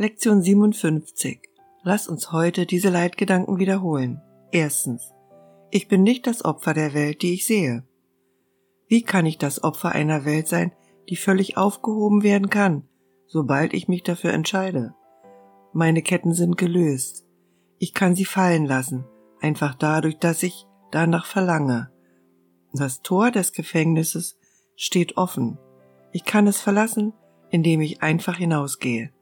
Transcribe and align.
Lektion 0.00 0.40
57. 0.40 1.42
Lass 1.82 2.08
uns 2.08 2.32
heute 2.32 2.64
diese 2.64 2.88
Leitgedanken 2.88 3.58
wiederholen. 3.58 4.22
Erstens. 4.50 5.12
Ich 5.70 5.88
bin 5.88 6.02
nicht 6.02 6.26
das 6.26 6.42
Opfer 6.42 6.72
der 6.72 6.94
Welt, 6.94 7.20
die 7.20 7.34
ich 7.34 7.44
sehe. 7.44 7.84
Wie 8.88 9.02
kann 9.02 9.26
ich 9.26 9.36
das 9.36 9.62
Opfer 9.62 9.92
einer 9.92 10.24
Welt 10.24 10.48
sein, 10.48 10.72
die 11.10 11.16
völlig 11.16 11.58
aufgehoben 11.58 12.22
werden 12.22 12.48
kann, 12.48 12.88
sobald 13.26 13.74
ich 13.74 13.88
mich 13.88 14.02
dafür 14.02 14.32
entscheide? 14.32 14.94
Meine 15.74 16.00
Ketten 16.00 16.32
sind 16.32 16.56
gelöst. 16.56 17.26
Ich 17.78 17.92
kann 17.92 18.16
sie 18.16 18.24
fallen 18.24 18.64
lassen, 18.64 19.04
einfach 19.42 19.74
dadurch, 19.74 20.16
dass 20.16 20.42
ich 20.42 20.64
danach 20.90 21.26
verlange. 21.26 21.92
Das 22.72 23.02
Tor 23.02 23.30
des 23.30 23.52
Gefängnisses 23.52 24.38
steht 24.76 25.18
offen. 25.18 25.58
Ich 26.10 26.24
kann 26.24 26.46
es 26.46 26.58
verlassen, 26.58 27.12
indem 27.50 27.82
ich 27.82 28.02
einfach 28.02 28.38
hinausgehe. 28.38 29.12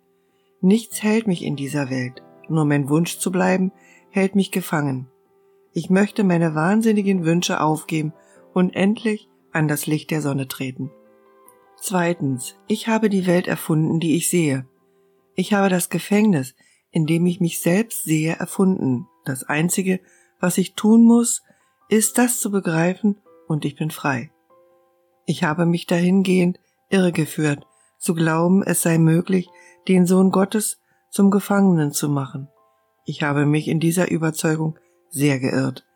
Nichts 0.61 1.03
hält 1.03 1.27
mich 1.27 1.45
in 1.45 1.57
dieser 1.57 1.91
Welt, 1.91 2.23
nur 2.48 2.65
mein 2.65 2.89
Wunsch 2.89 3.19
zu 3.19 3.30
bleiben 3.30 3.73
hält 4.11 4.35
mich 4.35 4.51
gefangen. 4.51 5.09
Ich 5.73 5.91
möchte 5.91 6.25
meine 6.25 6.55
wahnsinnigen 6.55 7.25
Wünsche 7.25 7.61
aufgeben 7.61 8.12
und 8.55 8.75
endlich 8.75 9.29
an 9.52 9.69
das 9.69 9.87
Licht 9.87 10.11
der 10.11 10.23
Sonne 10.23 10.49
treten. 10.49 10.91
Zweitens, 11.77 12.57
ich 12.66 12.89
habe 12.89 13.09
die 13.09 13.27
Welt 13.27 13.47
erfunden, 13.47 14.01
die 14.01 14.16
ich 14.16 14.29
sehe. 14.29 14.66
Ich 15.35 15.52
habe 15.52 15.69
das 15.69 15.91
Gefängnis, 15.91 16.55
in 16.91 17.07
dem 17.07 17.27
ich 17.27 17.38
mich 17.38 17.61
selbst 17.61 18.05
sehe, 18.05 18.35
erfunden. 18.35 19.07
Das 19.25 19.45
Einzige, 19.45 20.01
was 20.41 20.59
ich 20.59 20.75
tun 20.75 21.05
muss, 21.05 21.43
ist 21.88 22.19
das 22.19 22.41
zu 22.41 22.51
begreifen 22.51 23.21
und 23.47 23.65
ich 23.65 23.77
bin 23.77 23.91
frei. 23.91 24.33
Ich 25.27 25.45
habe 25.45 25.66
mich 25.66 25.87
dahingehend 25.87 26.59
irregeführt, 26.91 27.66
zu 27.99 28.15
glauben, 28.15 28.63
es 28.63 28.82
sei 28.82 28.99
möglich, 28.99 29.49
den 29.87 30.07
Sohn 30.07 30.30
Gottes 30.30 30.80
zum 31.10 31.30
Gefangenen 31.30 31.93
zu 31.93 32.09
machen. 32.09 32.48
Ich 33.04 33.23
habe 33.23 33.46
mich 33.46 33.68
in 33.68 33.80
dieser 33.80 34.10
Überzeugung 34.10 34.79
sehr 35.09 35.38
geirrt, 35.38 35.87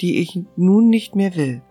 die 0.00 0.20
ich 0.20 0.38
nun 0.56 0.88
nicht 0.88 1.16
mehr 1.16 1.34
will. 1.34 1.62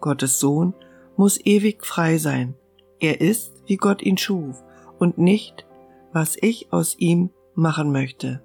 Gottes 0.00 0.40
Sohn 0.40 0.74
muss 1.16 1.38
ewig 1.44 1.84
frei 1.86 2.18
sein. 2.18 2.54
Er 2.98 3.20
ist, 3.20 3.62
wie 3.66 3.76
Gott 3.76 4.02
ihn 4.02 4.18
schuf, 4.18 4.62
und 4.98 5.18
nicht, 5.18 5.66
was 6.12 6.36
ich 6.40 6.72
aus 6.72 6.96
ihm 6.98 7.30
machen 7.54 7.92
möchte. 7.92 8.42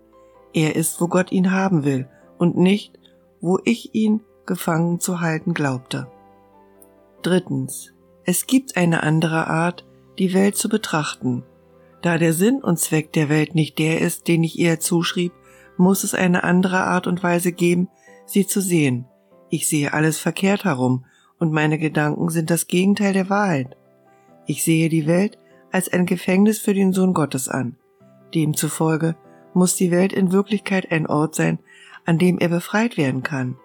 Er 0.54 0.76
ist, 0.76 1.00
wo 1.02 1.08
Gott 1.08 1.32
ihn 1.32 1.52
haben 1.52 1.84
will, 1.84 2.08
und 2.38 2.58
nicht, 2.58 3.00
wo 3.42 3.60
ich 3.64 3.94
ihn 3.96 4.22
gefangen 4.46 5.00
zu 5.00 5.22
halten 5.22 5.54
glaubte. 5.54 6.08
Drittens. 7.22 7.94
Es 8.24 8.48
gibt 8.48 8.78
eine 8.78 9.04
andere 9.04 9.48
Art, 9.48 9.86
die 10.18 10.34
Welt 10.34 10.58
zu 10.58 10.70
betrachten. 10.70 11.44
Da 12.08 12.18
der 12.18 12.32
Sinn 12.32 12.64
und 12.64 12.80
Zweck 12.80 13.12
der 13.12 13.28
Welt 13.28 13.54
nicht 13.54 13.78
der 13.80 14.00
ist, 14.00 14.30
den 14.30 14.42
ich 14.42 14.58
ihr 14.58 14.80
zuschrieb, 14.80 15.34
muss 15.76 16.06
es 16.06 16.14
eine 16.14 16.46
andere 16.46 16.78
Art 16.86 17.06
und 17.06 17.22
Weise 17.22 17.52
geben, 17.52 17.90
sie 18.26 18.48
zu 18.48 18.62
sehen. 18.62 19.04
Ich 19.50 19.68
sehe 19.68 19.92
alles 19.92 20.18
verkehrt 20.18 20.64
herum, 20.64 21.04
und 21.38 21.52
meine 21.52 21.78
Gedanken 21.78 22.30
sind 22.30 22.50
das 22.50 22.68
Gegenteil 22.68 23.12
der 23.12 23.30
Wahrheit. 23.30 23.76
Ich 24.46 24.64
sehe 24.64 24.88
die 24.88 25.06
Welt 25.06 25.38
als 25.74 25.92
ein 25.92 26.06
Gefängnis 26.06 26.60
für 26.60 26.74
den 26.74 26.94
Sohn 26.94 27.14
Gottes 27.14 27.50
an. 27.50 27.76
Demzufolge 28.34 29.18
muss 29.54 29.76
die 29.76 29.92
Welt 29.92 30.14
in 30.14 30.32
Wirklichkeit 30.32 30.90
ein 30.90 31.08
Ort 31.08 31.36
sein, 31.36 31.60
an 32.06 32.18
dem 32.18 32.40
er 32.40 32.48
befreit 32.48 32.96
werden 32.96 33.22
kann. 33.22 33.58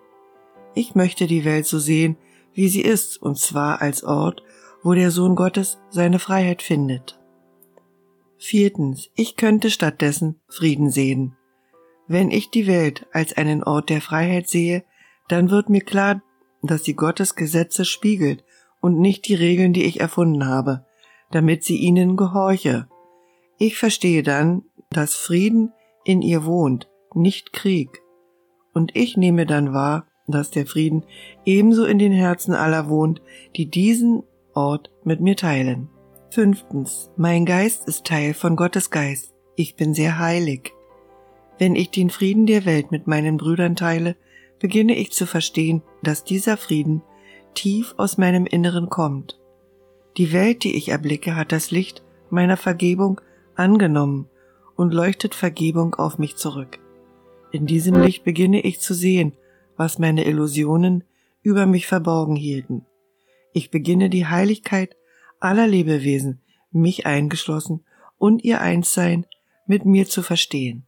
Ich 0.75 0.97
möchte 0.97 1.29
die 1.29 1.45
Welt 1.45 1.67
so 1.67 1.79
sehen, 1.79 2.17
wie 2.55 2.67
sie 2.67 2.83
ist, 2.83 3.23
und 3.23 3.39
zwar 3.39 3.81
als 3.81 4.03
Ort, 4.03 4.43
wo 4.83 4.95
der 4.95 5.12
Sohn 5.12 5.37
Gottes 5.37 5.79
seine 5.91 6.19
Freiheit 6.19 6.61
findet. 6.61 7.22
Viertens, 8.45 9.09
ich 9.15 9.37
könnte 9.37 9.71
stattdessen 9.71 10.41
Frieden 10.48 10.91
sehen. 10.91 11.37
Wenn 12.09 12.33
ich 12.33 12.50
die 12.50 12.66
Welt 12.66 13.06
als 13.12 13.37
einen 13.37 13.62
Ort 13.62 13.89
der 13.89 14.00
Freiheit 14.00 14.49
sehe, 14.49 14.83
dann 15.28 15.49
wird 15.49 15.69
mir 15.69 15.81
klar, 15.81 16.22
dass 16.61 16.83
sie 16.83 16.94
Gottes 16.94 17.37
Gesetze 17.37 17.84
spiegelt 17.84 18.43
und 18.81 18.99
nicht 18.99 19.28
die 19.28 19.37
Regeln, 19.37 19.72
die 19.72 19.84
ich 19.84 20.00
erfunden 20.00 20.44
habe, 20.44 20.84
damit 21.31 21.62
sie 21.62 21.77
ihnen 21.77 22.16
gehorche. 22.16 22.89
Ich 23.59 23.78
verstehe 23.78 24.25
dann, 24.25 24.65
dass 24.91 25.15
Frieden 25.15 25.72
in 26.05 26.21
ihr 26.21 26.45
wohnt, 26.45 26.91
nicht 27.15 27.53
Krieg. 27.53 28.03
Und 28.75 28.97
ich 28.97 29.16
nehme 29.16 29.47
dann 29.47 29.72
wahr, 29.72 30.09
dass 30.27 30.50
der 30.50 30.66
Frieden 30.66 31.05
ebenso 31.45 31.84
in 31.84 32.00
den 32.00 32.12
Herzen 32.12 32.55
aller 32.55 32.89
wohnt, 32.89 33.22
die 33.55 33.71
diesen 33.71 34.25
Ort 34.53 34.91
mit 35.05 35.21
mir 35.21 35.37
teilen. 35.37 35.91
Fünftens. 36.32 37.10
Mein 37.19 37.44
Geist 37.44 37.87
ist 37.87 38.06
Teil 38.06 38.32
von 38.32 38.56
Gottes 38.56 38.88
Geist. 38.88 39.34
Ich 39.54 39.76
bin 39.76 39.93
sehr 39.93 40.19
heilig. 40.19 40.72
Wenn 41.59 41.76
ich 41.76 41.91
den 41.91 42.09
Frieden 42.09 42.47
der 42.47 42.65
Welt 42.65 42.91
mit 42.91 43.06
meinen 43.06 43.37
Brüdern 43.37 43.76
teile, 43.76 44.16
beginne 44.59 44.97
ich 44.97 45.12
zu 45.12 45.26
verstehen, 45.26 45.82
dass 46.03 46.25
dieser 46.25 46.56
Frieden 46.56 47.03
tief 47.53 47.92
aus 47.98 48.16
meinem 48.16 48.47
Inneren 48.47 48.88
kommt. 48.88 49.38
Die 50.16 50.32
Welt, 50.32 50.65
die 50.65 50.75
ich 50.75 50.88
erblicke, 50.88 51.37
hat 51.37 51.53
das 51.53 51.71
Licht 51.71 52.03
meiner 52.31 52.56
Vergebung 52.56 53.21
angenommen 53.54 54.26
und 54.75 54.94
leuchtet 54.94 55.34
Vergebung 55.34 55.94
auf 55.97 56.16
mich 56.16 56.37
zurück. 56.37 56.78
In 57.50 57.66
diesem 57.66 57.97
Licht 58.00 58.25
beginne 58.25 58.62
ich 58.62 58.81
zu 58.81 58.94
sehen, 58.94 59.34
was 59.76 59.98
meine 59.98 60.25
Illusionen 60.25 61.04
über 61.42 61.66
mich 61.66 61.87
verborgen 61.87 62.37
hielten. 62.37 62.87
Ich 63.53 63.71
beginne 63.71 64.09
die 64.09 64.25
Heiligkeit 64.26 64.97
aller 65.42 65.66
Lebewesen, 65.66 66.41
mich 66.70 67.06
eingeschlossen, 67.06 67.84
und 68.19 68.44
ihr 68.44 68.60
Einssein 68.60 69.26
mit 69.66 69.84
mir 69.84 70.06
zu 70.06 70.22
verstehen. 70.22 70.84